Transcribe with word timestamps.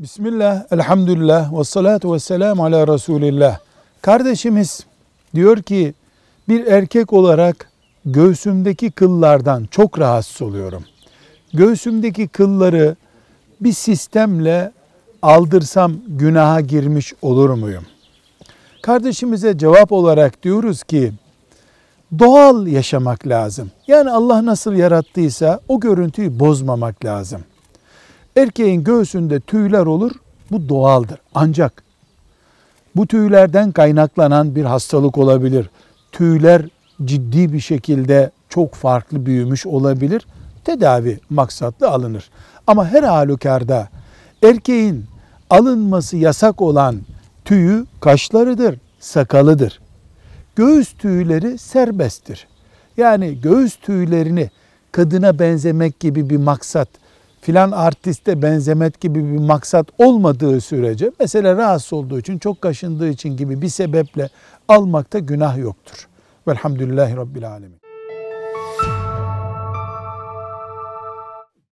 Bismillah, 0.00 0.64
elhamdülillah, 0.70 1.58
ve 1.58 1.64
salatu 1.64 2.14
ve 2.14 2.18
selamu 2.18 2.64
ala 2.64 2.88
Resulillah. 2.94 3.58
Kardeşimiz 4.02 4.86
diyor 5.34 5.62
ki 5.62 5.94
bir 6.48 6.66
erkek 6.66 7.12
olarak 7.12 7.70
göğsümdeki 8.04 8.90
kıllardan 8.90 9.66
çok 9.70 9.98
rahatsız 9.98 10.42
oluyorum. 10.42 10.84
Göğsümdeki 11.52 12.28
kılları 12.28 12.96
bir 13.60 13.72
sistemle 13.72 14.72
aldırsam 15.22 15.92
günaha 16.08 16.68
girmiş 16.68 17.14
olur 17.22 17.50
muyum? 17.50 17.84
Kardeşimize 18.82 19.58
cevap 19.58 19.92
olarak 19.92 20.42
diyoruz 20.42 20.82
ki 20.82 21.12
doğal 22.18 22.66
yaşamak 22.66 23.26
lazım. 23.26 23.70
Yani 23.86 24.10
Allah 24.10 24.46
nasıl 24.46 24.72
yarattıysa 24.72 25.60
o 25.68 25.80
görüntüyü 25.80 26.40
bozmamak 26.40 27.04
lazım. 27.04 27.40
Erkeğin 28.40 28.84
göğsünde 28.84 29.40
tüyler 29.40 29.86
olur, 29.86 30.10
bu 30.50 30.68
doğaldır. 30.68 31.18
Ancak 31.34 31.82
bu 32.96 33.06
tüylerden 33.06 33.72
kaynaklanan 33.72 34.54
bir 34.54 34.64
hastalık 34.64 35.18
olabilir. 35.18 35.70
Tüyler 36.12 36.62
ciddi 37.04 37.52
bir 37.52 37.60
şekilde 37.60 38.30
çok 38.48 38.74
farklı 38.74 39.26
büyümüş 39.26 39.66
olabilir. 39.66 40.26
Tedavi 40.64 41.20
maksatlı 41.30 41.90
alınır. 41.90 42.30
Ama 42.66 42.88
her 42.88 43.02
halükarda 43.02 43.88
erkeğin 44.42 45.04
alınması 45.50 46.16
yasak 46.16 46.60
olan 46.60 47.00
tüyü 47.44 47.86
kaşlarıdır, 48.00 48.78
sakalıdır. 49.00 49.80
Göğüs 50.56 50.92
tüyleri 50.92 51.58
serbesttir. 51.58 52.46
Yani 52.96 53.40
göğüs 53.40 53.76
tüylerini 53.76 54.50
kadına 54.92 55.38
benzemek 55.38 56.00
gibi 56.00 56.30
bir 56.30 56.36
maksat, 56.36 56.88
filan 57.40 57.70
artiste 57.70 58.42
benzemek 58.42 59.00
gibi 59.00 59.32
bir 59.32 59.38
maksat 59.38 59.86
olmadığı 59.98 60.60
sürece, 60.60 61.10
mesela 61.20 61.56
rahatsız 61.56 61.92
olduğu 61.92 62.18
için, 62.18 62.38
çok 62.38 62.60
kaşındığı 62.60 63.08
için 63.08 63.36
gibi 63.36 63.62
bir 63.62 63.68
sebeple 63.68 64.28
almakta 64.68 65.18
günah 65.18 65.58
yoktur. 65.58 66.08
Velhamdülillahi 66.48 67.16
Rabbil 67.16 67.50
Alemin. 67.50 67.89